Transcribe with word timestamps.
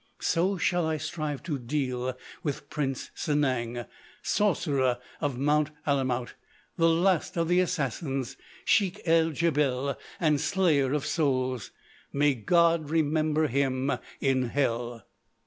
"So 0.17 0.57
shall 0.57 0.87
I 0.87 0.97
strive 0.97 1.43
to 1.43 1.59
deal 1.59 2.17
with 2.41 2.71
Prince 2.71 3.11
Sanang, 3.15 3.85
Sorcerer 4.23 4.97
of 5.19 5.37
Mount 5.37 5.69
Alamout, 5.85 6.33
the 6.75 6.89
last 6.89 7.37
of 7.37 7.47
the 7.47 7.59
Assassins, 7.59 8.35
Sheik 8.65 9.01
el 9.05 9.29
Djebel, 9.29 9.95
and 10.19 10.41
Slayer 10.41 10.93
of 10.93 11.05
Souls.... 11.05 11.69
May 12.11 12.33
God 12.33 12.89
remember 12.89 13.45
him 13.45 13.91
in 14.19 14.49
hell." 14.49 15.05